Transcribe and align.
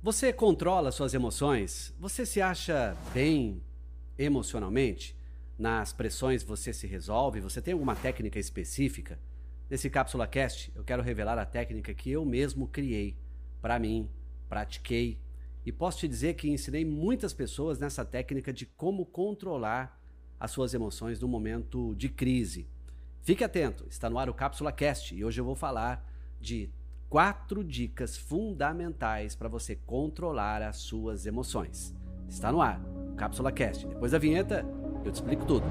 Você 0.00 0.32
controla 0.32 0.92
suas 0.92 1.12
emoções? 1.12 1.92
Você 1.98 2.24
se 2.24 2.40
acha 2.40 2.96
bem 3.12 3.60
emocionalmente? 4.16 5.16
Nas 5.58 5.92
pressões 5.92 6.44
você 6.44 6.72
se 6.72 6.86
resolve? 6.86 7.40
Você 7.40 7.60
tem 7.60 7.72
alguma 7.72 7.96
técnica 7.96 8.38
específica? 8.38 9.18
Nesse 9.68 9.90
Cápsula 9.90 10.24
Cast, 10.28 10.70
eu 10.76 10.84
quero 10.84 11.02
revelar 11.02 11.36
a 11.36 11.44
técnica 11.44 11.92
que 11.92 12.12
eu 12.12 12.24
mesmo 12.24 12.68
criei 12.68 13.16
para 13.60 13.76
mim, 13.76 14.08
pratiquei 14.48 15.18
e 15.66 15.72
posso 15.72 15.98
te 15.98 16.06
dizer 16.06 16.34
que 16.34 16.48
ensinei 16.48 16.84
muitas 16.84 17.32
pessoas 17.32 17.80
nessa 17.80 18.04
técnica 18.04 18.52
de 18.52 18.66
como 18.66 19.04
controlar 19.04 20.00
as 20.38 20.52
suas 20.52 20.74
emoções 20.74 21.18
no 21.18 21.26
momento 21.26 21.92
de 21.96 22.08
crise. 22.08 22.68
Fique 23.20 23.42
atento, 23.42 23.84
está 23.90 24.08
no 24.08 24.16
ar 24.16 24.30
o 24.30 24.34
Cápsula 24.34 24.70
Cast 24.70 25.12
e 25.12 25.24
hoje 25.24 25.40
eu 25.40 25.44
vou 25.44 25.56
falar 25.56 26.08
de 26.40 26.70
quatro 27.08 27.64
dicas 27.64 28.18
fundamentais 28.18 29.34
para 29.34 29.48
você 29.48 29.74
controlar 29.74 30.60
as 30.60 30.76
suas 30.76 31.24
emoções. 31.24 31.94
Está 32.28 32.52
no 32.52 32.60
ar, 32.60 32.82
Cápsula 33.16 33.50
Cast. 33.50 33.86
Depois 33.86 34.12
da 34.12 34.18
vinheta, 34.18 34.64
eu 35.04 35.10
te 35.10 35.14
explico 35.14 35.46
tudo. 35.46 35.64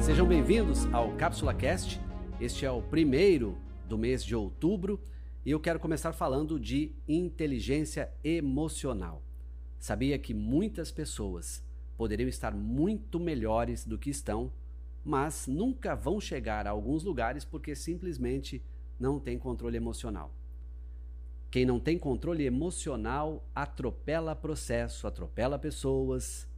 Sejam 0.00 0.26
bem-vindos 0.26 0.86
ao 0.94 1.10
Cápsula 1.16 1.52
Cast. 1.52 2.00
Este 2.40 2.64
é 2.64 2.70
o 2.70 2.80
primeiro 2.80 3.58
do 3.88 3.98
mês 3.98 4.24
de 4.24 4.36
outubro 4.36 5.00
e 5.44 5.50
eu 5.50 5.58
quero 5.58 5.80
começar 5.80 6.12
falando 6.12 6.60
de 6.60 6.92
inteligência 7.08 8.08
emocional. 8.22 9.20
Sabia 9.80 10.16
que 10.16 10.32
muitas 10.32 10.92
pessoas 10.92 11.60
poderiam 11.96 12.28
estar 12.28 12.54
muito 12.54 13.18
melhores 13.18 13.84
do 13.84 13.98
que 13.98 14.10
estão 14.10 14.52
mas 15.04 15.46
nunca 15.46 15.94
vão 15.94 16.20
chegar 16.20 16.66
a 16.66 16.70
alguns 16.70 17.04
lugares 17.04 17.44
porque 17.44 17.74
simplesmente 17.74 18.62
não 18.98 19.20
tem 19.20 19.38
controle 19.38 19.76
emocional. 19.76 20.32
Quem 21.50 21.64
não 21.64 21.78
tem 21.78 21.98
controle 21.98 22.44
emocional 22.44 23.44
atropela 23.54 24.34
processo, 24.34 25.06
atropela 25.06 25.58
pessoas, 25.58 26.48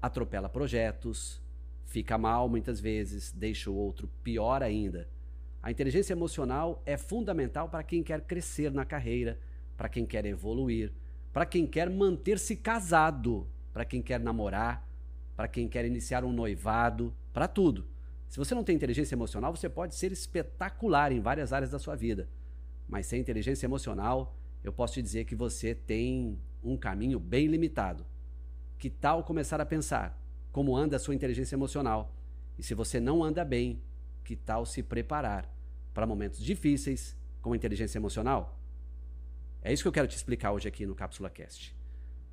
atropela 0.00 0.48
projetos, 0.48 1.42
fica 1.84 2.16
mal 2.18 2.48
muitas 2.48 2.78
vezes, 2.78 3.32
deixa 3.32 3.70
o 3.70 3.74
outro 3.74 4.08
pior 4.22 4.62
ainda. 4.62 5.08
A 5.62 5.70
inteligência 5.70 6.12
emocional 6.12 6.80
é 6.86 6.96
fundamental 6.96 7.68
para 7.68 7.82
quem 7.82 8.02
quer 8.02 8.20
crescer 8.20 8.70
na 8.70 8.84
carreira, 8.84 9.40
para 9.76 9.88
quem 9.88 10.06
quer 10.06 10.24
evoluir, 10.24 10.92
para 11.32 11.44
quem 11.44 11.66
quer 11.66 11.90
manter-se 11.90 12.54
casado, 12.54 13.48
para 13.72 13.84
quem 13.84 14.00
quer 14.00 14.20
namorar, 14.20 14.86
para 15.34 15.48
quem 15.48 15.68
quer 15.68 15.84
iniciar 15.84 16.24
um 16.24 16.32
noivado, 16.32 17.12
para 17.36 17.46
tudo. 17.46 17.86
Se 18.30 18.38
você 18.38 18.54
não 18.54 18.64
tem 18.64 18.74
inteligência 18.74 19.14
emocional, 19.14 19.54
você 19.54 19.68
pode 19.68 19.94
ser 19.94 20.10
espetacular 20.10 21.12
em 21.12 21.20
várias 21.20 21.52
áreas 21.52 21.70
da 21.70 21.78
sua 21.78 21.94
vida. 21.94 22.30
Mas 22.88 23.04
sem 23.04 23.20
inteligência 23.20 23.66
emocional, 23.66 24.34
eu 24.64 24.72
posso 24.72 24.94
te 24.94 25.02
dizer 25.02 25.26
que 25.26 25.34
você 25.34 25.74
tem 25.74 26.38
um 26.64 26.78
caminho 26.78 27.20
bem 27.20 27.46
limitado. 27.46 28.06
Que 28.78 28.88
tal 28.88 29.22
começar 29.22 29.60
a 29.60 29.66
pensar 29.66 30.18
como 30.50 30.74
anda 30.74 30.96
a 30.96 30.98
sua 30.98 31.14
inteligência 31.14 31.54
emocional? 31.54 32.10
E 32.58 32.62
se 32.62 32.72
você 32.72 32.98
não 32.98 33.22
anda 33.22 33.44
bem, 33.44 33.82
que 34.24 34.34
tal 34.34 34.64
se 34.64 34.82
preparar 34.82 35.46
para 35.92 36.06
momentos 36.06 36.42
difíceis 36.42 37.14
com 37.42 37.54
inteligência 37.54 37.98
emocional? 37.98 38.58
É 39.60 39.74
isso 39.74 39.82
que 39.84 39.88
eu 39.88 39.92
quero 39.92 40.08
te 40.08 40.16
explicar 40.16 40.52
hoje 40.52 40.68
aqui 40.68 40.86
no 40.86 40.94
Cápsula 40.94 41.28
Cast. 41.28 41.76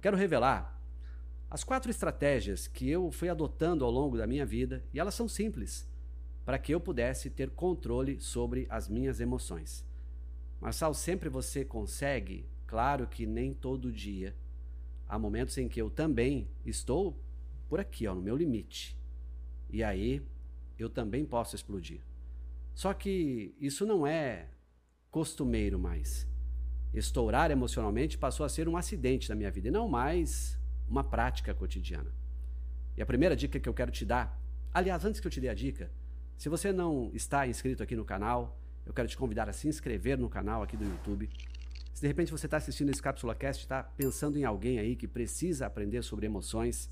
Quero 0.02 0.16
revelar 0.16 0.82
as 1.54 1.64
quatro 1.64 1.92
estratégias 1.92 2.68
que 2.68 2.90
eu 2.90 3.12
fui 3.12 3.30
adotando 3.30 3.86
ao 3.86 3.92
longo 3.92 4.18
da 4.18 4.26
minha 4.26 4.44
vida, 4.44 4.84
e 4.92 5.00
elas 5.00 5.14
são 5.14 5.28
simples, 5.28 5.88
para 6.44 6.58
que 6.58 6.74
eu 6.74 6.82
pudesse 6.82 7.30
ter 7.30 7.52
controle 7.52 8.20
sobre 8.20 8.66
as 8.72 8.90
minhas 8.90 9.20
emoções. 9.20 9.86
Marçal, 10.60 10.96
sempre 10.96 11.30
você 11.30 11.64
consegue? 11.64 12.50
Claro 12.66 13.06
que 13.06 13.28
nem 13.28 13.54
todo 13.54 13.92
dia. 13.92 14.36
Há 15.08 15.20
momentos 15.20 15.56
em 15.60 15.70
que 15.70 15.80
eu 15.80 15.92
também 15.92 16.48
estou 16.66 17.16
por 17.70 17.80
aqui, 17.80 18.08
ó, 18.08 18.16
no 18.16 18.22
meu 18.24 18.36
limite. 18.36 18.98
E 19.70 19.84
aí 19.84 20.24
eu 20.80 20.90
também 20.90 21.24
posso 21.24 21.56
explodir. 21.56 22.02
Só 22.74 22.96
que 22.96 23.54
isso 23.60 23.86
não 23.86 24.08
é 24.08 24.48
costumeiro 25.12 25.78
mais. 25.78 26.28
Estourar 26.96 27.52
emocionalmente 27.52 28.18
passou 28.18 28.44
a 28.44 28.50
ser 28.50 28.68
um 28.68 28.76
acidente 28.76 29.30
na 29.30 29.36
minha 29.36 29.52
vida 29.52 29.68
e 29.68 29.72
não 29.72 29.88
mais 29.88 30.60
uma 30.88 31.04
prática 31.04 31.54
cotidiana. 31.54 32.12
E 32.96 33.02
a 33.02 33.06
primeira 33.06 33.36
dica 33.36 33.60
que 33.60 33.68
eu 33.68 33.74
quero 33.74 33.92
te 33.92 34.06
dar, 34.06 34.40
aliás, 34.74 35.04
antes 35.04 35.20
que 35.20 35.28
eu 35.28 35.32
te 35.32 35.42
dê 35.42 35.50
a 35.50 35.54
dica, 35.54 35.92
se 36.38 36.50
você 36.50 36.72
não 36.72 37.10
está 37.14 37.48
inscrito 37.48 37.82
aqui 37.82 37.96
no 37.96 38.06
canal, 38.06 38.60
eu 38.86 38.94
quero 38.94 39.08
te 39.08 39.18
convidar 39.18 39.50
a 39.50 39.54
se 39.54 39.68
inscrever 39.68 40.18
no 40.18 40.30
canal 40.30 40.62
aqui 40.62 40.76
do 40.76 40.84
YouTube. 40.84 41.30
Se 41.94 42.02
de 42.02 42.08
repente 42.08 42.32
você 42.32 42.48
está 42.48 42.58
assistindo 42.58 42.90
esse 42.90 43.02
Cápsula 43.02 43.36
Cast, 43.36 43.64
está 43.64 43.84
pensando 43.84 44.38
em 44.38 44.44
alguém 44.44 44.80
aí 44.80 44.96
que 44.96 45.08
precisa 45.08 45.66
aprender 45.66 46.04
sobre 46.04 46.26
emoções, 46.26 46.90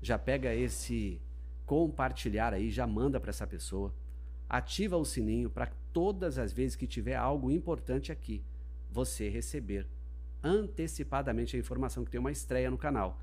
já 0.00 0.18
pega 0.18 0.54
esse 0.54 1.20
compartilhar 1.64 2.52
aí, 2.52 2.70
já 2.70 2.86
manda 2.86 3.18
para 3.18 3.30
essa 3.30 3.46
pessoa. 3.46 3.94
Ativa 4.48 4.96
o 4.96 5.04
sininho 5.04 5.48
para 5.48 5.72
todas 5.92 6.38
as 6.38 6.52
vezes 6.52 6.76
que 6.76 6.86
tiver 6.86 7.16
algo 7.16 7.50
importante 7.50 8.12
aqui, 8.12 8.44
você 8.90 9.28
receber 9.28 9.86
antecipadamente 10.42 11.56
a 11.56 11.58
informação 11.58 12.04
que 12.04 12.10
tem 12.10 12.20
uma 12.20 12.32
estreia 12.32 12.70
no 12.70 12.78
canal. 12.78 13.20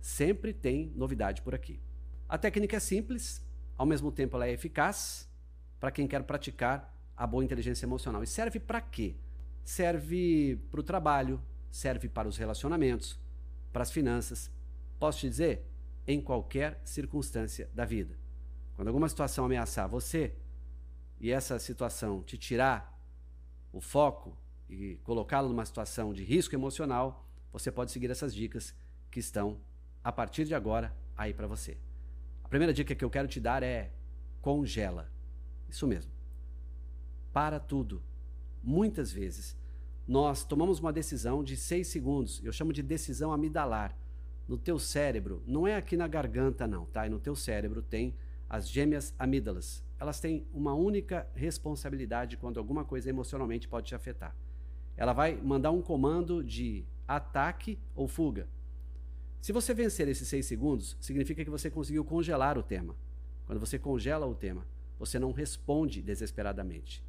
Sempre 0.00 0.52
tem 0.52 0.92
novidade 0.94 1.42
por 1.42 1.54
aqui. 1.54 1.80
A 2.28 2.36
técnica 2.36 2.76
é 2.76 2.80
simples, 2.80 3.44
ao 3.76 3.86
mesmo 3.86 4.10
tempo 4.10 4.36
ela 4.36 4.46
é 4.46 4.52
eficaz 4.52 5.28
para 5.78 5.90
quem 5.90 6.06
quer 6.06 6.22
praticar 6.24 6.92
a 7.16 7.26
boa 7.26 7.44
inteligência 7.44 7.86
emocional. 7.86 8.22
E 8.22 8.26
serve 8.26 8.58
para 8.58 8.80
quê? 8.80 9.16
Serve 9.64 10.60
para 10.70 10.80
o 10.80 10.82
trabalho, 10.82 11.40
serve 11.70 12.08
para 12.08 12.28
os 12.28 12.36
relacionamentos, 12.36 13.18
para 13.72 13.82
as 13.82 13.90
finanças. 13.90 14.50
Posso 14.98 15.20
te 15.20 15.28
dizer? 15.28 15.66
Em 16.06 16.20
qualquer 16.20 16.80
circunstância 16.84 17.68
da 17.74 17.84
vida. 17.84 18.16
Quando 18.74 18.88
alguma 18.88 19.08
situação 19.08 19.44
ameaçar 19.44 19.88
você 19.88 20.34
e 21.18 21.30
essa 21.30 21.58
situação 21.58 22.22
te 22.22 22.36
tirar 22.36 22.96
o 23.72 23.80
foco 23.80 24.36
e 24.68 24.96
colocá-lo 25.04 25.48
numa 25.48 25.64
situação 25.64 26.12
de 26.12 26.24
risco 26.24 26.54
emocional, 26.54 27.28
você 27.52 27.70
pode 27.70 27.92
seguir 27.92 28.10
essas 28.10 28.34
dicas 28.34 28.74
que 29.10 29.20
estão 29.20 29.60
a 30.02 30.12
partir 30.12 30.44
de 30.44 30.54
agora 30.54 30.94
aí 31.16 31.32
para 31.32 31.46
você. 31.46 31.78
A 32.44 32.48
primeira 32.48 32.72
dica 32.72 32.94
que 32.94 33.04
eu 33.04 33.10
quero 33.10 33.26
te 33.26 33.40
dar 33.40 33.62
é 33.62 33.92
congela. 34.40 35.10
Isso 35.68 35.86
mesmo. 35.86 36.12
Para 37.32 37.58
tudo. 37.58 38.02
Muitas 38.62 39.10
vezes 39.10 39.56
nós 40.06 40.44
tomamos 40.44 40.78
uma 40.78 40.92
decisão 40.92 41.42
de 41.42 41.56
seis 41.56 41.88
segundos. 41.88 42.40
Eu 42.44 42.52
chamo 42.52 42.72
de 42.72 42.82
decisão 42.82 43.32
amidalar. 43.32 43.96
No 44.46 44.56
teu 44.56 44.78
cérebro, 44.78 45.42
não 45.44 45.66
é 45.66 45.74
aqui 45.74 45.96
na 45.96 46.06
garganta 46.06 46.68
não, 46.68 46.86
tá? 46.86 47.04
E 47.04 47.10
no 47.10 47.18
teu 47.18 47.34
cérebro 47.34 47.82
tem 47.82 48.14
as 48.48 48.68
gêmeas 48.68 49.12
amígdalas. 49.18 49.82
Elas 49.98 50.20
têm 50.20 50.46
uma 50.52 50.72
única 50.72 51.26
responsabilidade 51.34 52.36
quando 52.36 52.58
alguma 52.58 52.84
coisa 52.84 53.10
emocionalmente 53.10 53.66
pode 53.66 53.88
te 53.88 53.94
afetar. 53.96 54.36
Ela 54.96 55.12
vai 55.12 55.36
mandar 55.36 55.70
um 55.70 55.82
comando 55.82 56.42
de 56.42 56.84
ataque 57.06 57.78
ou 57.94 58.08
fuga. 58.08 58.48
Se 59.40 59.52
você 59.52 59.72
vencer 59.72 60.08
esses 60.08 60.26
seis 60.26 60.46
segundos, 60.46 60.96
significa 61.00 61.44
que 61.44 61.50
você 61.50 61.70
conseguiu 61.70 62.04
congelar 62.04 62.58
o 62.58 62.62
tema. 62.62 62.96
Quando 63.46 63.60
você 63.60 63.78
congela 63.78 64.26
o 64.26 64.34
tema, 64.34 64.66
você 64.98 65.18
não 65.18 65.32
responde 65.32 66.02
desesperadamente. 66.02 67.04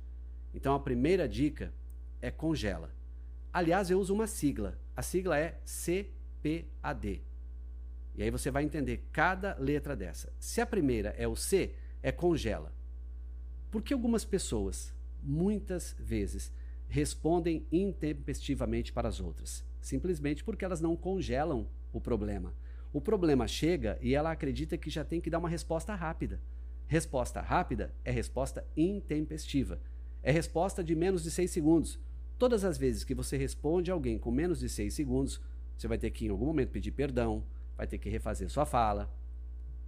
Então 0.53 0.75
a 0.75 0.79
primeira 0.79 1.27
dica 1.27 1.73
é 2.21 2.29
congela. 2.29 2.91
Aliás, 3.51 3.89
eu 3.89 3.99
uso 3.99 4.13
uma 4.13 4.27
sigla. 4.27 4.77
A 4.95 5.01
sigla 5.01 5.37
é 5.39 5.59
CPAD. 5.65 7.21
E 8.15 8.23
aí 8.23 8.29
você 8.29 8.51
vai 8.51 8.63
entender 8.63 9.03
cada 9.11 9.55
letra 9.59 9.95
dessa. 9.95 10.31
Se 10.39 10.59
a 10.59 10.65
primeira 10.65 11.09
é 11.17 11.27
o 11.27 11.35
C, 11.35 11.73
é 12.03 12.11
congela. 12.11 12.73
Porque 13.71 13.93
algumas 13.93 14.25
pessoas, 14.25 14.93
muitas 15.21 15.95
vezes, 15.99 16.51
respondem 16.87 17.65
intempestivamente 17.71 18.91
para 18.93 19.07
as 19.07 19.19
outras? 19.19 19.63
Simplesmente 19.81 20.43
porque 20.43 20.65
elas 20.65 20.81
não 20.81 20.95
congelam 20.95 21.67
o 21.93 22.01
problema. 22.01 22.53
O 22.93 23.01
problema 23.01 23.47
chega 23.47 23.97
e 24.01 24.15
ela 24.15 24.31
acredita 24.31 24.77
que 24.77 24.89
já 24.89 25.03
tem 25.03 25.21
que 25.21 25.29
dar 25.29 25.39
uma 25.39 25.49
resposta 25.49 25.93
rápida. 25.93 26.39
Resposta 26.87 27.41
rápida 27.41 27.93
é 28.03 28.11
resposta 28.11 28.65
intempestiva. 28.75 29.79
É 30.23 30.31
resposta 30.31 30.83
de 30.83 30.95
menos 30.95 31.23
de 31.23 31.31
6 31.31 31.51
segundos. 31.51 31.99
Todas 32.37 32.63
as 32.63 32.77
vezes 32.77 33.03
que 33.03 33.13
você 33.15 33.35
responde 33.35 33.91
alguém 33.91 34.17
com 34.17 34.31
menos 34.31 34.59
de 34.59 34.69
6 34.69 34.93
segundos, 34.93 35.41
você 35.77 35.87
vai 35.87 35.97
ter 35.97 36.11
que 36.11 36.25
em 36.25 36.29
algum 36.29 36.45
momento 36.45 36.69
pedir 36.69 36.91
perdão, 36.91 37.43
vai 37.75 37.87
ter 37.87 37.97
que 37.97 38.09
refazer 38.09 38.49
sua 38.49 38.65
fala. 38.65 39.13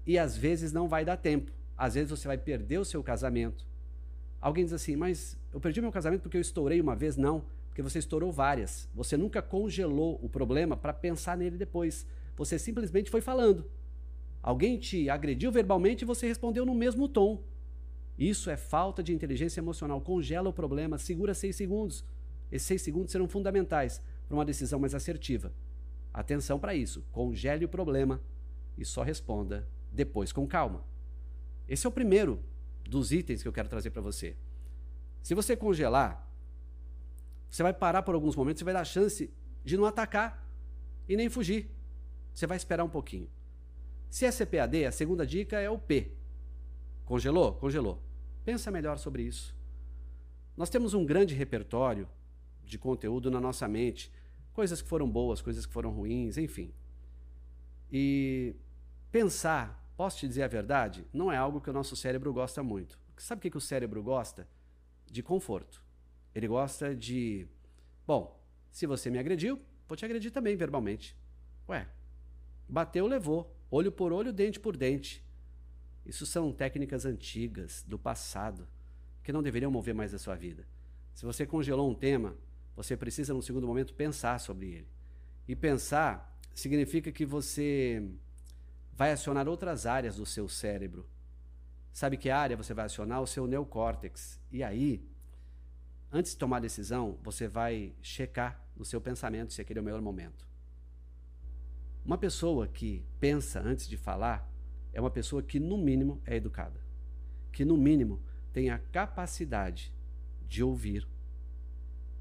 E 0.06 0.18
às 0.18 0.36
vezes 0.36 0.72
não 0.72 0.88
vai 0.88 1.06
dar 1.06 1.18
tempo. 1.18 1.51
Às 1.78 1.94
vezes 1.94 2.10
você 2.10 2.28
vai 2.28 2.38
perder 2.38 2.80
o 2.80 2.86
seu 2.86 3.01
casamento. 3.01 3.66
Alguém 4.41 4.63
diz 4.63 4.74
assim, 4.74 4.95
mas 4.95 5.38
eu 5.53 5.59
perdi 5.59 5.81
meu 5.81 5.91
casamento 5.91 6.21
porque 6.21 6.38
eu 6.38 6.41
estourei 6.41 6.80
uma 6.80 6.95
vez? 6.95 7.18
Não 7.18 7.44
porque 7.80 7.89
você 7.89 8.00
estourou 8.00 8.30
várias. 8.30 8.89
Você 8.94 9.15
nunca 9.15 9.41
congelou 9.41 10.19
o 10.21 10.27
problema 10.27 10.75
para 10.75 10.91
pensar 10.91 11.38
nele 11.38 11.57
depois. 11.57 12.06
Você 12.36 12.59
simplesmente 12.59 13.09
foi 13.09 13.21
falando. 13.21 13.65
Alguém 14.44 14.77
te 14.77 15.09
agrediu 15.09 15.50
verbalmente 15.50 16.03
e 16.03 16.06
você 16.06 16.27
respondeu 16.27 16.65
no 16.65 16.75
mesmo 16.75 17.07
tom. 17.07 17.41
Isso 18.18 18.50
é 18.50 18.57
falta 18.57 19.01
de 19.01 19.13
inteligência 19.13 19.62
emocional. 19.62 20.01
Congela 20.01 20.50
o 20.50 20.53
problema, 20.53 20.97
segura 20.97 21.33
seis 21.33 21.56
segundos. 21.56 22.03
Esses 22.51 22.68
seis 22.68 22.81
segundos 22.81 23.13
serão 23.13 23.30
fundamentais 23.30 24.01
para 24.27 24.36
uma 24.36 24.44
decisão 24.44 24.77
mais 24.77 24.94
assertiva. 24.94 25.53
Atenção 26.13 26.59
para 26.59 26.75
isso. 26.75 27.06
Congele 27.13 27.63
o 27.63 27.69
problema 27.69 28.19
e 28.77 28.83
só 28.83 29.03
responda 29.03 29.65
depois 29.89 30.33
com 30.33 30.45
calma. 30.45 30.83
Esse 31.65 31.86
é 31.86 31.89
o 31.89 31.94
primeiro 31.94 32.41
dos 32.89 33.12
itens 33.12 33.41
que 33.41 33.47
eu 33.47 33.53
quero 33.53 33.69
trazer 33.69 33.91
para 33.91 34.01
você. 34.01 34.36
Se 35.21 35.36
você 35.36 35.56
congelar, 35.56 36.27
você 37.50 37.63
vai 37.63 37.74
parar 37.74 38.01
por 38.01 38.15
alguns 38.15 38.36
momentos, 38.36 38.59
você 38.59 38.65
vai 38.65 38.74
dar 38.74 38.83
chance 38.83 39.31
de 39.63 39.77
não 39.77 39.86
atacar 39.86 40.45
e 41.07 41.15
nem 41.15 41.30
fugir. 41.30 41.69
Você 42.33 42.47
vai 42.47 42.57
esperar 42.57 42.83
um 42.83 42.89
pouquinho. 42.89 43.30
Se 44.09 44.25
é 44.25 44.31
CPAD, 44.31 44.86
a 44.86 44.91
segunda 44.91 45.25
dica 45.25 45.59
é 45.59 45.69
o 45.69 45.77
P. 45.77 46.12
Congelou? 47.06 47.53
Congelou. 47.53 48.01
Pensa 48.44 48.71
melhor 48.71 48.97
sobre 48.97 49.24
isso. 49.24 49.56
Nós 50.57 50.69
temos 50.69 50.94
um 50.94 51.06
grande 51.06 51.36
repertório 51.36 52.07
de 52.63 52.77
conteúdo 52.77 53.30
na 53.30 53.39
nossa 53.39 53.68
mente, 53.68 54.12
coisas 54.53 54.81
que 54.81 54.88
foram 54.88 55.09
boas, 55.09 55.41
coisas 55.41 55.65
que 55.65 55.71
foram 55.74 55.91
ruins, 55.91 56.38
enfim. 56.38 56.74
E 57.91 58.56
pensar, 59.12 59.83
posso 60.00 60.19
te 60.19 60.30
dizer 60.30 60.44
a 60.44 60.48
verdade, 60.48 61.06
não 61.12 61.30
é 61.30 61.36
algo 61.36 61.60
que 61.60 61.69
o 61.69 61.74
nosso 61.74 61.94
cérebro 61.94 62.31
gosta 62.31 62.63
muito. 62.63 62.98
Sabe 63.18 63.46
o 63.46 63.51
que 63.51 63.57
o 63.57 63.60
cérebro 63.60 64.01
gosta? 64.01 64.48
De 65.06 65.22
conforto. 65.22 65.84
Ele 66.34 66.48
gosta 66.48 66.96
de. 66.96 67.46
Bom, 68.07 68.42
se 68.72 68.88
você 68.88 69.10
me 69.10 69.19
agrediu, 69.19 69.60
vou 69.90 69.98
te 69.98 70.06
agredir 70.06 70.31
também 70.31 70.56
verbalmente. 70.56 71.18
Ué, 71.68 71.86
bateu, 72.66 73.07
levou. 73.07 73.54
Olho 73.69 73.92
por 73.92 74.13
olho, 74.13 74.31
dente 74.31 74.57
por 74.57 74.78
dente. 74.78 75.22
Isso 76.06 76.25
são 76.25 76.54
técnicas 76.54 77.06
antigas, 77.06 77.84
do 77.86 78.00
passado, 78.00 78.69
que 79.22 79.34
não 79.34 79.44
deveriam 79.44 79.69
mover 79.69 79.94
mais 79.94 80.13
a 80.13 80.18
sua 80.18 80.36
vida. 80.36 80.66
Se 81.13 81.25
você 81.25 81.46
congelou 81.46 81.92
um 81.92 81.94
tema, 81.94 82.38
você 82.74 82.96
precisa, 82.96 83.34
num 83.34 83.42
segundo 83.42 83.68
momento, 83.68 83.94
pensar 83.94 84.40
sobre 84.40 84.68
ele. 84.68 84.88
E 85.46 85.57
pensar 85.57 86.40
significa 86.56 87.12
que 87.12 87.25
você 87.25 88.10
vai 89.00 89.13
acionar 89.13 89.48
outras 89.48 89.86
áreas 89.86 90.18
do 90.18 90.25
seu 90.25 90.50
cérebro. 90.50 91.07
Sabe 91.94 92.18
que 92.18 92.30
área 92.30 92.57
você 92.57 92.74
vai 92.74 92.84
acionar? 92.84 93.22
O 93.22 93.25
seu 93.25 93.48
neocórtex. 93.48 94.38
E 94.51 94.62
aí, 94.62 95.01
antes 96.12 96.34
de 96.34 96.38
tomar 96.38 96.57
a 96.57 96.60
decisão, 96.60 97.18
você 97.24 97.48
vai 97.48 97.96
checar 98.01 98.62
no 98.75 98.84
seu 98.84 99.00
pensamento 99.00 99.54
se 99.54 99.62
aquele 99.62 99.80
é 99.80 99.81
o 99.81 99.86
melhor 99.86 100.01
momento. 100.01 100.46
Uma 102.04 102.18
pessoa 102.18 102.68
que 102.68 103.06
pensa 103.22 103.62
antes 103.62 103.88
de 103.88 103.96
falar 103.96 104.51
é 104.92 105.00
uma 105.00 105.10
pessoa 105.10 105.42
que, 105.42 105.62
no 105.62 105.78
mínimo, 105.78 106.22
é 106.25 106.36
educada, 106.36 106.81
que, 107.54 107.63
no 107.63 107.78
mínimo, 107.78 108.22
tem 108.51 108.69
a 108.69 108.80
capacidade 108.80 109.94
de 110.46 110.62
ouvir, 110.62 111.07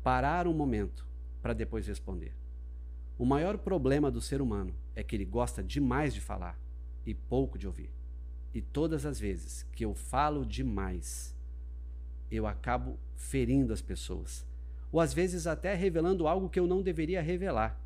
parar 0.01 0.47
um 0.47 0.55
momento 0.55 1.09
para 1.43 1.55
depois 1.55 1.89
responder. 1.89 2.37
O 3.19 3.27
maior 3.27 3.59
problema 3.59 4.13
do 4.13 4.21
ser 4.21 4.41
humano 4.41 4.77
é 4.95 5.03
que 5.03 5.17
ele 5.17 5.25
gosta 5.25 5.61
demais 5.61 6.15
de 6.15 6.21
falar 6.21 6.68
e 7.09 7.15
pouco 7.15 7.59
de 7.59 7.67
ouvir. 7.67 7.91
E 8.53 8.61
todas 8.61 9.07
as 9.07 9.19
vezes 9.19 9.63
que 9.73 9.83
eu 9.83 9.95
falo 9.95 10.45
demais, 10.45 11.35
eu 12.31 12.47
acabo 12.47 12.99
ferindo 13.17 13.73
as 13.73 13.81
pessoas, 13.81 14.47
ou 14.93 15.01
às 15.01 15.15
vezes 15.15 15.47
até 15.47 15.75
revelando 15.75 16.29
algo 16.29 16.51
que 16.51 16.61
eu 16.61 16.67
não 16.67 16.83
deveria 16.83 17.23
revelar. 17.23 17.81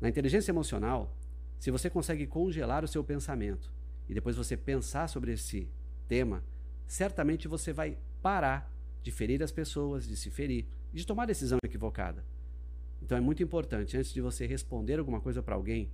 Na 0.00 0.08
inteligência 0.08 0.52
emocional, 0.52 1.12
se 1.58 1.72
você 1.72 1.90
consegue 1.90 2.28
congelar 2.28 2.84
o 2.84 2.88
seu 2.88 3.02
pensamento 3.02 3.72
e 4.08 4.14
depois 4.14 4.36
você 4.36 4.56
pensar 4.56 5.08
sobre 5.08 5.32
esse 5.32 5.68
tema, 6.06 6.44
certamente 6.86 7.48
você 7.48 7.72
vai 7.72 7.98
parar 8.22 8.72
de 9.02 9.10
ferir 9.10 9.42
as 9.42 9.50
pessoas, 9.50 10.06
de 10.06 10.16
se 10.16 10.30
ferir, 10.30 10.64
de 10.92 11.04
tomar 11.04 11.26
decisão 11.26 11.58
equivocada. 11.64 12.24
Então 13.02 13.18
é 13.18 13.20
muito 13.20 13.42
importante, 13.42 13.96
antes 13.96 14.12
de 14.12 14.20
você 14.20 14.46
responder 14.46 15.00
alguma 15.00 15.20
coisa 15.20 15.42
para 15.42 15.56
alguém, 15.56 15.90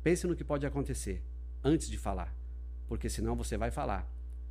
pense 0.00 0.28
no 0.28 0.36
que 0.36 0.44
pode 0.44 0.64
acontecer 0.64 1.20
antes 1.62 1.88
de 1.88 1.98
falar, 1.98 2.34
porque 2.88 3.08
senão 3.08 3.36
você 3.36 3.56
vai 3.56 3.70
falar 3.70 4.08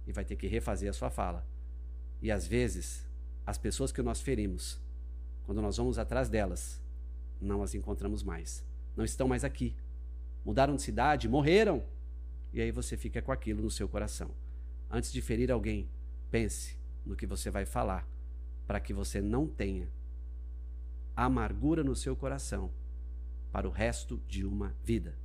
e 0.08 0.12
vai 0.12 0.26
ter 0.26 0.36
que 0.36 0.48
refazer 0.48 0.90
a 0.90 0.94
sua 0.94 1.10
fala. 1.10 1.46
E 2.22 2.32
às 2.32 2.46
vezes, 2.48 3.06
as 3.46 3.58
pessoas 3.58 3.92
que 3.92 4.02
nós 4.02 4.22
ferimos, 4.22 4.80
quando 5.46 5.62
nós 5.62 5.78
vamos 5.78 5.98
atrás 5.98 6.30
delas, 6.30 6.82
não 7.40 7.64
as 7.64 7.74
encontramos 7.74 8.24
mais 8.24 8.64
não 8.96 9.06
estão 9.06 9.28
mais 9.28 9.44
aqui. 9.44 9.76
Mudaram 10.44 10.76
de 10.76 10.82
cidade, 10.82 11.30
morreram. 11.30 11.84
E 12.54 12.62
aí 12.62 12.72
você 12.72 12.98
fica 12.98 13.22
com 13.22 13.32
aquilo 13.32 13.62
no 13.62 13.72
seu 13.72 13.88
coração. 13.88 14.32
Antes 14.90 15.12
de 15.12 15.22
ferir 15.22 15.52
alguém, 15.52 15.90
pense 16.30 16.78
no 17.06 17.16
que 17.16 17.26
você 17.26 17.50
vai 17.50 17.66
falar, 17.66 18.08
para 18.68 18.80
que 18.80 18.94
você 18.94 19.22
não 19.22 19.48
tenha 19.48 19.90
amargura 21.16 21.84
no 21.84 21.96
seu 21.96 22.16
coração 22.16 22.72
para 23.52 23.68
o 23.68 23.72
resto 23.72 24.22
de 24.28 24.46
uma 24.46 24.76
vida. 24.84 25.16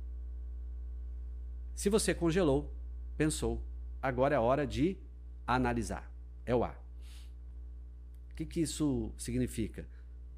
Se 1.77 1.89
você 1.89 2.11
congelou, 2.11 2.73
pensou, 3.15 3.61
agora 4.01 4.33
é 4.33 4.37
a 4.39 4.41
hora 4.41 4.65
de 4.65 4.97
analisar. 5.45 6.11
É 6.43 6.55
o 6.55 6.63
A. 6.63 6.75
O 8.31 8.35
que, 8.35 8.47
que 8.47 8.61
isso 8.61 9.13
significa? 9.15 9.87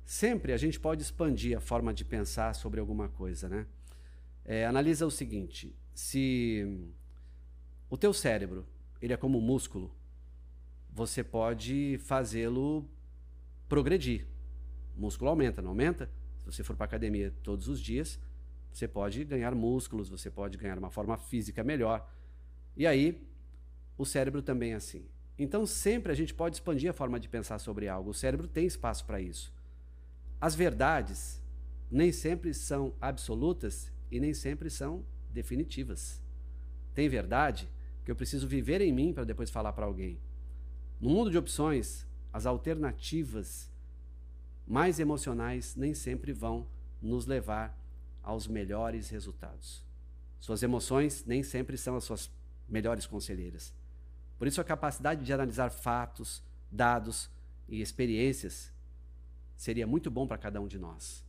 Sempre 0.03 0.51
a 0.51 0.57
gente 0.57 0.77
pode 0.77 1.01
expandir 1.01 1.57
a 1.57 1.61
forma 1.61 1.93
de 1.93 2.03
pensar 2.03 2.53
sobre 2.55 2.81
alguma 2.81 3.07
coisa, 3.07 3.47
né? 3.47 3.65
É, 4.43 4.65
analisa 4.65 5.05
o 5.05 5.11
seguinte: 5.11 5.73
se 5.93 6.91
o 7.89 7.95
teu 7.95 8.13
cérebro 8.13 8.67
ele 9.01 9.13
é 9.13 9.17
como 9.17 9.37
um 9.37 9.41
músculo, 9.41 9.95
você 10.89 11.23
pode 11.23 12.01
fazê-lo 12.03 12.85
progredir. 13.69 14.27
O 14.97 14.99
músculo 14.99 15.29
aumenta, 15.29 15.61
não 15.61 15.69
aumenta? 15.69 16.11
Se 16.39 16.45
você 16.47 16.65
for 16.65 16.75
para 16.75 16.85
academia 16.85 17.33
todos 17.43 17.69
os 17.69 17.79
dias, 17.79 18.19
você 18.71 18.87
pode 18.87 19.23
ganhar 19.23 19.53
músculos, 19.55 20.09
você 20.09 20.29
pode 20.29 20.57
ganhar 20.57 20.77
uma 20.77 20.89
forma 20.89 21.17
física 21.17 21.63
melhor. 21.63 22.09
E 22.75 22.85
aí, 22.87 23.27
o 23.97 24.05
cérebro 24.05 24.41
também 24.41 24.73
é 24.73 24.75
assim. 24.75 25.05
Então, 25.37 25.65
sempre 25.65 26.11
a 26.11 26.15
gente 26.15 26.33
pode 26.33 26.57
expandir 26.57 26.89
a 26.89 26.93
forma 26.93 27.19
de 27.19 27.29
pensar 27.29 27.59
sobre 27.59 27.87
algo. 27.87 28.11
O 28.11 28.13
cérebro 28.13 28.47
tem 28.47 28.65
espaço 28.65 29.05
para 29.05 29.19
isso. 29.21 29.53
As 30.39 30.55
verdades 30.55 31.41
nem 31.89 32.11
sempre 32.11 32.53
são 32.53 32.93
absolutas 33.01 33.91
e 34.11 34.19
nem 34.19 34.33
sempre 34.33 34.69
são 34.69 35.03
definitivas. 35.29 36.21
Tem 36.93 37.07
verdade 37.07 37.69
que 38.03 38.11
eu 38.11 38.15
preciso 38.15 38.47
viver 38.47 38.81
em 38.81 38.91
mim 38.91 39.13
para 39.13 39.23
depois 39.23 39.49
falar 39.49 39.73
para 39.73 39.85
alguém. 39.85 40.19
No 40.99 41.09
mundo 41.09 41.31
de 41.31 41.37
opções, 41.37 42.05
as 42.31 42.45
alternativas 42.45 43.71
mais 44.67 44.99
emocionais 44.99 45.75
nem 45.75 45.93
sempre 45.93 46.33
vão 46.33 46.67
nos 47.01 47.25
levar 47.25 47.78
aos 48.29 48.47
melhores 48.47 49.09
resultados. 49.09 49.83
Suas 50.39 50.61
emoções 50.61 51.25
nem 51.25 51.41
sempre 51.41 51.75
são 51.75 51.95
as 51.95 52.03
suas 52.03 52.31
melhores 52.67 53.07
conselheiras. 53.07 53.73
Por 54.37 54.47
isso, 54.47 54.61
a 54.61 54.63
capacidade 54.63 55.25
de 55.25 55.33
analisar 55.33 55.71
fatos, 55.71 56.43
dados 56.71 57.27
e 57.67 57.81
experiências 57.81 58.71
seria 59.55 59.87
muito 59.87 60.11
bom 60.11 60.27
para 60.27 60.37
cada 60.37 60.61
um 60.61 60.67
de 60.67 60.77
nós. 60.77 61.25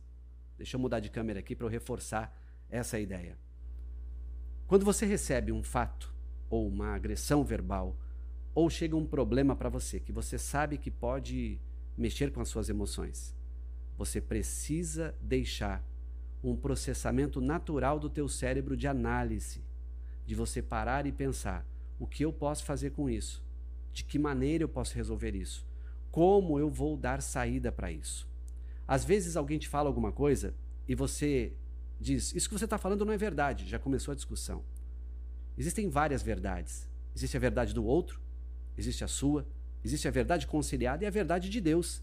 Deixa 0.57 0.77
eu 0.77 0.79
mudar 0.79 0.99
de 0.99 1.09
câmera 1.09 1.39
aqui 1.39 1.55
para 1.55 1.65
eu 1.65 1.71
reforçar 1.71 2.39
essa 2.69 2.99
ideia. 2.99 3.35
Quando 4.67 4.85
você 4.85 5.03
recebe 5.03 5.51
um 5.51 5.63
fato 5.63 6.13
ou 6.51 6.67
uma 6.67 6.93
agressão 6.93 7.43
verbal, 7.43 7.97
ou 8.53 8.69
chega 8.69 8.95
um 8.95 9.07
problema 9.07 9.55
para 9.55 9.69
você 9.69 9.99
que 9.99 10.11
você 10.11 10.37
sabe 10.37 10.77
que 10.77 10.91
pode 10.91 11.59
mexer 11.97 12.31
com 12.31 12.41
as 12.41 12.49
suas 12.49 12.69
emoções, 12.69 13.35
você 13.97 14.21
precisa 14.21 15.15
deixar 15.19 15.83
um 16.43 16.55
processamento 16.55 17.39
natural 17.39 17.99
do 17.99 18.09
teu 18.09 18.27
cérebro 18.27 18.75
de 18.75 18.87
análise, 18.87 19.63
de 20.25 20.35
você 20.35 20.61
parar 20.61 21.05
e 21.05 21.11
pensar: 21.11 21.65
o 21.99 22.07
que 22.07 22.23
eu 22.23 22.33
posso 22.33 22.63
fazer 22.63 22.91
com 22.91 23.09
isso? 23.09 23.43
De 23.93 24.03
que 24.03 24.17
maneira 24.17 24.63
eu 24.63 24.69
posso 24.69 24.95
resolver 24.95 25.35
isso? 25.35 25.65
Como 26.09 26.57
eu 26.57 26.69
vou 26.69 26.97
dar 26.97 27.21
saída 27.21 27.71
para 27.71 27.91
isso? 27.91 28.27
Às 28.87 29.05
vezes 29.05 29.37
alguém 29.37 29.59
te 29.59 29.67
fala 29.67 29.87
alguma 29.87 30.11
coisa 30.11 30.53
e 30.87 30.95
você 30.95 31.53
diz: 31.99 32.33
Isso 32.33 32.49
que 32.49 32.57
você 32.57 32.65
está 32.65 32.77
falando 32.77 33.05
não 33.05 33.13
é 33.13 33.17
verdade. 33.17 33.67
Já 33.67 33.79
começou 33.79 34.11
a 34.11 34.15
discussão. 34.15 34.63
Existem 35.57 35.89
várias 35.89 36.21
verdades. 36.21 36.89
Existe 37.15 37.37
a 37.37 37.39
verdade 37.39 37.73
do 37.73 37.85
outro, 37.85 38.21
existe 38.77 39.03
a 39.03 39.07
sua, 39.07 39.45
existe 39.83 40.07
a 40.07 40.11
verdade 40.11 40.47
conciliada 40.47 41.03
e 41.03 41.07
a 41.07 41.11
verdade 41.11 41.49
de 41.49 41.59
Deus. 41.59 42.01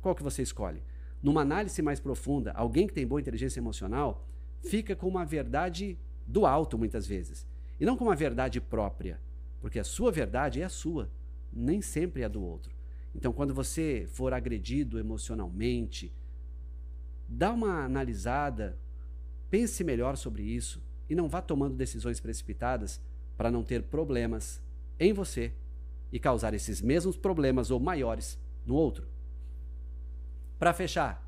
Qual 0.00 0.14
que 0.14 0.22
você 0.22 0.42
escolhe? 0.42 0.82
Numa 1.26 1.40
análise 1.40 1.82
mais 1.82 1.98
profunda, 1.98 2.52
alguém 2.52 2.86
que 2.86 2.94
tem 2.94 3.04
boa 3.04 3.20
inteligência 3.20 3.58
emocional 3.58 4.24
fica 4.62 4.94
com 4.94 5.08
uma 5.08 5.24
verdade 5.24 5.98
do 6.24 6.46
alto 6.46 6.78
muitas 6.78 7.04
vezes, 7.04 7.44
e 7.80 7.84
não 7.84 7.96
com 7.96 8.04
uma 8.04 8.14
verdade 8.14 8.60
própria, 8.60 9.20
porque 9.60 9.80
a 9.80 9.82
sua 9.82 10.12
verdade 10.12 10.62
é 10.62 10.64
a 10.64 10.68
sua, 10.68 11.10
nem 11.52 11.82
sempre 11.82 12.22
é 12.22 12.26
a 12.26 12.28
do 12.28 12.40
outro. 12.40 12.72
Então, 13.12 13.32
quando 13.32 13.52
você 13.52 14.06
for 14.12 14.32
agredido 14.32 15.00
emocionalmente, 15.00 16.12
dá 17.28 17.52
uma 17.52 17.84
analisada, 17.84 18.78
pense 19.50 19.82
melhor 19.82 20.16
sobre 20.16 20.44
isso 20.44 20.80
e 21.10 21.14
não 21.16 21.28
vá 21.28 21.42
tomando 21.42 21.74
decisões 21.74 22.20
precipitadas 22.20 23.00
para 23.36 23.50
não 23.50 23.64
ter 23.64 23.82
problemas 23.82 24.62
em 24.96 25.12
você 25.12 25.52
e 26.12 26.20
causar 26.20 26.54
esses 26.54 26.80
mesmos 26.80 27.16
problemas 27.16 27.72
ou 27.72 27.80
maiores 27.80 28.38
no 28.64 28.76
outro. 28.76 29.15
Para 30.58 30.72
fechar, 30.72 31.22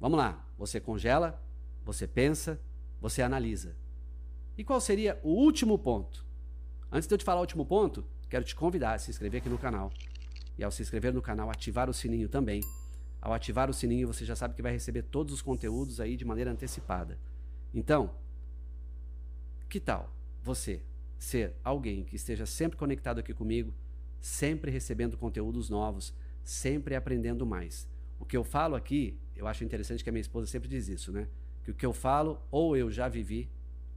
vamos 0.00 0.18
lá. 0.18 0.44
Você 0.58 0.80
congela, 0.80 1.40
você 1.84 2.06
pensa, 2.06 2.60
você 3.00 3.22
analisa. 3.22 3.76
E 4.56 4.64
qual 4.64 4.80
seria 4.80 5.20
o 5.22 5.30
último 5.30 5.78
ponto? 5.78 6.26
Antes 6.90 7.06
de 7.06 7.14
eu 7.14 7.18
te 7.18 7.24
falar 7.24 7.38
o 7.38 7.42
último 7.42 7.64
ponto, 7.64 8.04
quero 8.28 8.44
te 8.44 8.56
convidar 8.56 8.94
a 8.94 8.98
se 8.98 9.10
inscrever 9.10 9.40
aqui 9.40 9.48
no 9.48 9.58
canal. 9.58 9.92
E 10.58 10.64
ao 10.64 10.72
se 10.72 10.82
inscrever 10.82 11.14
no 11.14 11.22
canal, 11.22 11.48
ativar 11.50 11.88
o 11.88 11.94
sininho 11.94 12.28
também. 12.28 12.60
Ao 13.20 13.32
ativar 13.32 13.70
o 13.70 13.74
sininho, 13.74 14.08
você 14.08 14.24
já 14.24 14.34
sabe 14.34 14.54
que 14.54 14.62
vai 14.62 14.72
receber 14.72 15.02
todos 15.02 15.32
os 15.32 15.42
conteúdos 15.42 16.00
aí 16.00 16.16
de 16.16 16.24
maneira 16.24 16.50
antecipada. 16.50 17.16
Então, 17.72 18.10
que 19.68 19.78
tal 19.78 20.12
você 20.42 20.82
ser 21.18 21.54
alguém 21.62 22.04
que 22.04 22.16
esteja 22.16 22.46
sempre 22.46 22.76
conectado 22.76 23.20
aqui 23.20 23.32
comigo, 23.32 23.72
sempre 24.20 24.70
recebendo 24.70 25.16
conteúdos 25.16 25.68
novos, 25.70 26.12
sempre 26.42 26.96
aprendendo 26.96 27.46
mais? 27.46 27.86
O 28.18 28.24
que 28.24 28.36
eu 28.36 28.44
falo 28.44 28.74
aqui, 28.74 29.18
eu 29.36 29.46
acho 29.46 29.64
interessante 29.64 30.02
que 30.02 30.10
a 30.10 30.12
minha 30.12 30.20
esposa 30.20 30.46
sempre 30.46 30.68
diz 30.68 30.88
isso, 30.88 31.12
né? 31.12 31.28
Que 31.64 31.70
o 31.70 31.74
que 31.74 31.86
eu 31.86 31.92
falo, 31.92 32.40
ou 32.50 32.76
eu 32.76 32.90
já 32.90 33.08
vivi, 33.08 33.50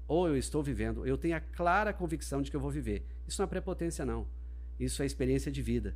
ou 0.08 0.28
eu 0.28 0.38
estou 0.38 0.62
vivendo, 0.62 1.06
eu 1.06 1.18
tenho 1.18 1.36
a 1.36 1.40
clara 1.40 1.94
convicção 1.94 2.42
de 2.42 2.52
que 2.52 2.56
eu 2.58 2.62
vou 2.62 2.70
viver. 2.70 3.06
Isso 3.28 3.42
não 3.42 3.46
é 3.46 3.48
prepotência, 3.48 4.06
não. 4.06 4.28
Isso 4.80 5.02
é 5.02 5.06
experiência 5.06 5.52
de 5.52 5.62
vida. 5.62 5.96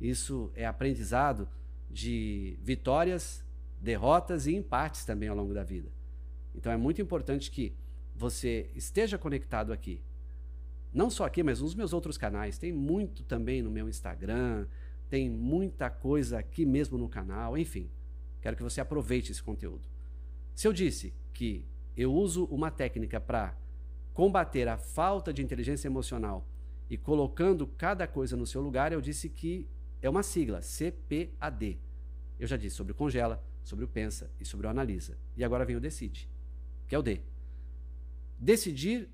Isso 0.00 0.50
é 0.54 0.66
aprendizado 0.66 1.48
de 1.90 2.58
vitórias, 2.62 3.44
derrotas 3.80 4.46
e 4.46 4.54
empates 4.54 5.04
também 5.04 5.28
ao 5.28 5.36
longo 5.36 5.52
da 5.52 5.64
vida. 5.64 5.90
Então 6.54 6.72
é 6.72 6.76
muito 6.76 7.02
importante 7.02 7.50
que 7.50 7.74
você 8.14 8.70
esteja 8.74 9.18
conectado 9.18 9.72
aqui. 9.72 10.00
Não 10.92 11.10
só 11.10 11.24
aqui, 11.24 11.42
mas 11.42 11.60
nos 11.60 11.74
meus 11.74 11.92
outros 11.92 12.16
canais. 12.16 12.56
Tem 12.58 12.72
muito 12.72 13.22
também 13.24 13.62
no 13.62 13.70
meu 13.70 13.88
Instagram, 13.88 14.66
tem 15.08 15.30
muita 15.30 15.88
coisa 15.88 16.38
aqui 16.38 16.66
mesmo 16.66 16.98
no 16.98 17.08
canal, 17.08 17.56
enfim. 17.56 17.90
Quero 18.40 18.56
que 18.56 18.62
você 18.62 18.80
aproveite 18.80 19.32
esse 19.32 19.42
conteúdo. 19.42 19.88
Se 20.54 20.66
eu 20.66 20.72
disse 20.72 21.12
que 21.32 21.64
eu 21.96 22.12
uso 22.12 22.44
uma 22.44 22.70
técnica 22.70 23.20
para 23.20 23.56
combater 24.12 24.68
a 24.68 24.78
falta 24.78 25.32
de 25.32 25.42
inteligência 25.42 25.88
emocional 25.88 26.46
e 26.88 26.96
colocando 26.96 27.66
cada 27.66 28.06
coisa 28.06 28.36
no 28.36 28.46
seu 28.46 28.62
lugar, 28.62 28.92
eu 28.92 29.00
disse 29.00 29.28
que 29.28 29.68
é 30.00 30.08
uma 30.08 30.22
sigla, 30.22 30.60
CPAD. 30.60 31.78
Eu 32.38 32.46
já 32.46 32.56
disse 32.56 32.76
sobre 32.76 32.92
o 32.92 32.96
congela, 32.96 33.42
sobre 33.62 33.84
o 33.84 33.88
pensa 33.88 34.30
e 34.40 34.44
sobre 34.44 34.66
o 34.66 34.70
analisa. 34.70 35.18
E 35.36 35.44
agora 35.44 35.64
vem 35.64 35.76
o 35.76 35.80
decide, 35.80 36.28
que 36.86 36.94
é 36.94 36.98
o 36.98 37.02
D. 37.02 37.20
Decidir 38.38 39.08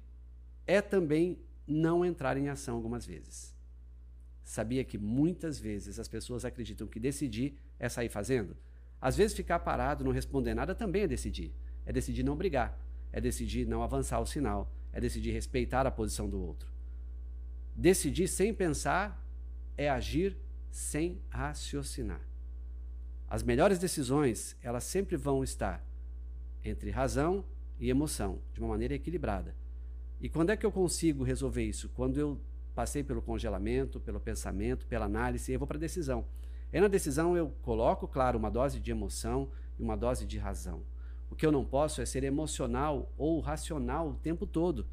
é 0.67 0.81
também 0.81 1.39
não 1.67 2.05
entrar 2.05 2.37
em 2.37 2.49
ação 2.49 2.77
algumas 2.77 3.07
vezes. 3.07 3.55
Sabia 4.45 4.85
que 4.85 4.99
muitas 4.99 5.59
vezes 5.59 5.99
as 5.99 6.09
pessoas 6.09 6.45
acreditam 6.45 6.87
que 6.87 6.99
decidir 6.99 7.57
é 7.79 7.89
sair 7.89 8.09
fazendo? 8.09 8.57
Às 9.01 9.17
vezes 9.17 9.37
ficar 9.37 9.59
parado, 9.61 10.05
não 10.05 10.13
responder 10.13 10.55
nada 10.55 10.75
também 10.75 11.03
é 11.03 11.09
decidir. 11.09 11.53
É 11.85 11.93
decidir 11.93 12.23
não 12.23 12.37
brigar, 12.37 12.79
é 13.13 13.21
decidir 13.21 13.67
não 13.67 13.83
avançar 13.83 14.21
o 14.21 14.27
sinal, 14.27 14.73
é 14.93 15.01
decidir 15.01 15.33
respeitar 15.33 15.87
a 15.87 15.91
posição 15.91 16.29
do 16.29 16.41
outro. 16.41 16.71
Decidir 17.75 18.29
sem 18.29 18.53
pensar 18.55 19.25
é 19.77 19.89
agir 19.89 20.37
sem 20.71 21.21
raciocinar. 21.31 22.21
As 23.29 23.43
melhores 23.43 23.79
decisões, 23.79 24.57
elas 24.63 24.85
sempre 24.85 25.17
vão 25.17 25.43
estar 25.43 25.85
entre 26.65 26.91
razão 26.91 27.45
e 27.81 27.91
emoção, 27.91 28.39
de 28.53 28.61
uma 28.61 28.69
maneira 28.69 28.95
equilibrada. 28.95 29.57
E 30.21 30.29
quando 30.29 30.51
é 30.51 30.57
que 30.57 30.65
eu 30.65 30.71
consigo 30.71 31.25
resolver 31.25 31.65
isso? 31.65 31.89
Quando 31.89 32.19
eu 32.19 32.41
passei 32.75 33.03
pelo 33.03 33.23
congelamento, 33.23 34.01
pelo 34.01 34.21
pensamento, 34.21 34.87
pela 34.87 35.07
análise, 35.07 35.51
e 35.51 35.55
eu 35.55 35.59
vou 35.59 35.67
para 35.69 35.77
a 35.77 35.81
decisão. 35.81 36.25
E 36.73 36.81
na 36.81 36.89
decisão 36.89 37.37
eu 37.37 37.51
coloco, 37.63 38.09
claro, 38.09 38.39
uma 38.39 38.51
dose 38.51 38.81
de 38.81 38.91
emoção 38.91 39.51
e 39.79 39.83
uma 39.83 39.97
dose 39.97 40.25
de 40.25 40.39
razão. 40.39 40.83
O 41.31 41.35
que 41.35 41.45
eu 41.45 41.53
não 41.53 41.65
posso 41.65 42.01
é 42.01 42.07
ser 42.07 42.25
emocional 42.25 43.13
ou 43.17 43.41
racional 43.41 44.11
o 44.11 44.15
tempo 44.15 44.47
todo, 44.47 44.87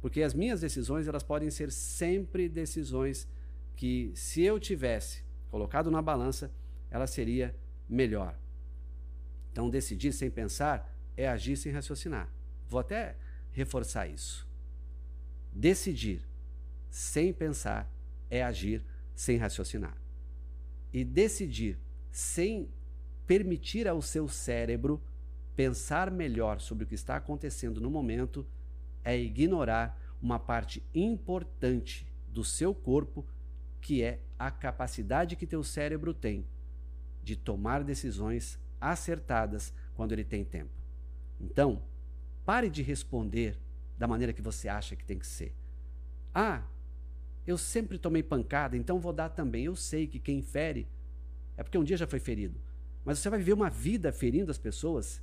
porque 0.00 0.22
as 0.22 0.34
minhas 0.34 0.60
decisões 0.60 1.08
elas 1.08 1.22
podem 1.22 1.50
ser 1.50 1.72
sempre 1.72 2.48
decisões 2.48 3.28
que, 3.74 4.12
se 4.14 4.42
eu 4.42 4.58
tivesse 4.58 5.24
colocado 5.50 5.90
na 5.90 6.02
balança, 6.02 6.52
ela 6.90 7.06
seria 7.06 7.54
melhor. 7.88 8.36
Então, 9.52 9.68
decidir 9.70 10.12
sem 10.12 10.30
pensar 10.30 10.94
é 11.16 11.28
agir 11.28 11.56
sem 11.56 11.72
raciocinar. 11.72 12.28
Vou 12.68 12.78
até 12.78 13.16
reforçar 13.50 14.06
isso. 14.06 14.46
Decidir 15.52 16.27
sem 16.90 17.32
pensar 17.32 17.90
é 18.30 18.42
agir 18.42 18.84
sem 19.14 19.36
raciocinar. 19.36 19.96
E 20.92 21.04
decidir 21.04 21.78
sem 22.10 22.68
permitir 23.26 23.86
ao 23.86 24.00
seu 24.00 24.28
cérebro 24.28 25.00
pensar 25.54 26.10
melhor 26.10 26.60
sobre 26.60 26.84
o 26.84 26.86
que 26.86 26.94
está 26.94 27.16
acontecendo 27.16 27.80
no 27.80 27.90
momento 27.90 28.46
é 29.04 29.18
ignorar 29.18 29.98
uma 30.20 30.38
parte 30.38 30.82
importante 30.94 32.06
do 32.28 32.44
seu 32.44 32.74
corpo, 32.74 33.26
que 33.80 34.02
é 34.02 34.20
a 34.38 34.50
capacidade 34.50 35.36
que 35.36 35.46
teu 35.46 35.62
cérebro 35.62 36.14
tem 36.14 36.46
de 37.22 37.36
tomar 37.36 37.82
decisões 37.82 38.58
acertadas 38.80 39.72
quando 39.94 40.12
ele 40.12 40.24
tem 40.24 40.44
tempo. 40.44 40.70
Então, 41.40 41.82
pare 42.44 42.70
de 42.70 42.82
responder 42.82 43.58
da 43.98 44.06
maneira 44.06 44.32
que 44.32 44.40
você 44.40 44.68
acha 44.68 44.96
que 44.96 45.04
tem 45.04 45.18
que 45.18 45.26
ser. 45.26 45.52
Ah, 46.34 46.62
eu 47.48 47.56
sempre 47.56 47.98
tomei 47.98 48.22
pancada, 48.22 48.76
então 48.76 49.00
vou 49.00 49.12
dar 49.12 49.30
também. 49.30 49.64
Eu 49.64 49.74
sei 49.74 50.06
que 50.06 50.18
quem 50.18 50.42
fere 50.42 50.86
é 51.56 51.62
porque 51.62 51.78
um 51.78 51.82
dia 51.82 51.96
já 51.96 52.06
foi 52.06 52.20
ferido. 52.20 52.60
Mas 53.04 53.18
você 53.18 53.30
vai 53.30 53.38
viver 53.38 53.54
uma 53.54 53.70
vida 53.70 54.12
ferindo 54.12 54.50
as 54.50 54.58
pessoas? 54.58 55.22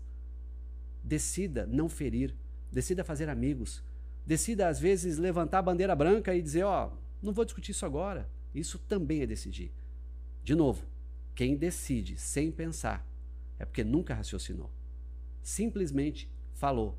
Decida 1.03 1.67
não 1.67 1.87
ferir. 1.87 2.33
Decida 2.71 3.03
fazer 3.03 3.29
amigos. 3.29 3.83
Decida, 4.25 4.67
às 4.67 4.79
vezes, 4.79 5.19
levantar 5.19 5.59
a 5.59 5.61
bandeira 5.61 5.95
branca 5.95 6.33
e 6.33 6.41
dizer: 6.41 6.63
Ó, 6.63 6.87
oh, 6.87 6.97
não 7.21 7.31
vou 7.31 7.45
discutir 7.45 7.71
isso 7.71 7.85
agora. 7.85 8.27
Isso 8.55 8.79
também 8.79 9.21
é 9.21 9.27
decidir. 9.27 9.71
De 10.43 10.55
novo, 10.55 10.83
quem 11.35 11.55
decide 11.55 12.17
sem 12.17 12.51
pensar 12.51 13.05
é 13.59 13.65
porque 13.65 13.83
nunca 13.83 14.15
raciocinou 14.15 14.71
simplesmente 15.45 16.27
falou. 16.53 16.97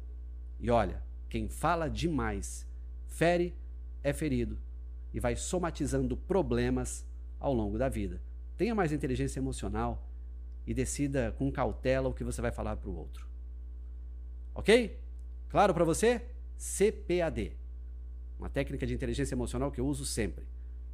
E 0.60 0.70
olha, 0.70 1.02
quem 1.28 1.48
fala 1.48 1.90
demais 1.90 2.64
fere, 3.08 3.52
é 4.04 4.12
ferido 4.12 4.56
e 5.16 5.20
vai 5.20 5.34
somatizando 5.34 6.14
problemas 6.14 7.02
ao 7.40 7.54
longo 7.54 7.78
da 7.78 7.88
vida. 7.88 8.20
Tenha 8.54 8.74
mais 8.74 8.92
inteligência 8.92 9.40
emocional 9.40 10.06
e 10.66 10.74
decida 10.74 11.34
com 11.38 11.50
cautela 11.50 12.06
o 12.06 12.12
que 12.12 12.22
você 12.22 12.42
vai 12.42 12.52
falar 12.52 12.76
para 12.76 12.90
o 12.90 12.94
outro. 12.94 13.26
Ok? 14.54 15.00
Claro 15.48 15.72
para 15.72 15.84
você? 15.84 16.20
CPAD. 16.58 17.56
Uma 18.38 18.50
técnica 18.50 18.86
de 18.86 18.92
inteligência 18.92 19.34
emocional 19.34 19.72
que 19.72 19.80
eu 19.80 19.86
uso 19.86 20.04
sempre. 20.04 20.44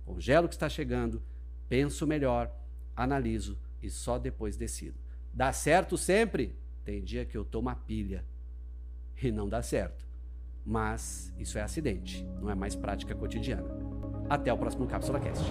Congelo 0.05 0.47
o 0.47 0.49
que 0.49 0.55
está 0.55 0.69
chegando, 0.69 1.21
penso 1.69 2.07
melhor, 2.07 2.49
analiso 2.95 3.59
e 3.83 3.91
só 3.91 4.21
depois 4.21 4.57
decido. 4.57 5.01
Dá 5.35 5.53
certo 5.53 5.99
sempre? 5.99 6.57
Tem 6.85 7.03
dia 7.03 7.25
que 7.25 7.37
eu 7.37 7.45
tomo 7.45 7.71
a 7.71 7.75
pilha 7.75 8.25
e 9.21 9.33
não 9.33 9.49
dá 9.49 9.63
certo. 9.63 10.07
Mas 10.65 11.35
isso 11.41 11.59
é 11.59 11.63
acidente, 11.63 12.25
não 12.41 12.49
é 12.49 12.55
mais 12.55 12.77
prática 12.77 13.17
cotidiana. 13.17 13.92
Até 14.29 14.53
o 14.53 14.57
próximo 14.57 14.87
Cápsula 14.87 15.21
Cast. 15.21 15.45